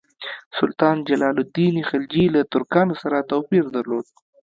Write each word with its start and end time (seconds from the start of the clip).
سلطان 0.57 0.97
جلال 1.09 1.35
الدین 1.43 1.75
خلجي 1.89 2.25
له 2.35 2.41
ترکانو 2.53 2.93
سره 3.01 3.27
توپیر 3.31 3.63
درلود. 3.75 4.05